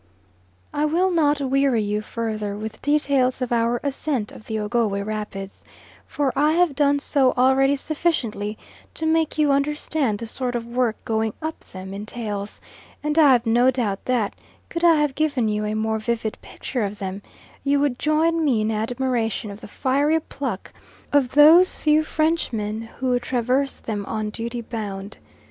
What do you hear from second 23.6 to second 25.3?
them on duty bound.